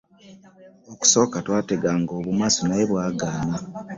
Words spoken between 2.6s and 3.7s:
naye byagaana.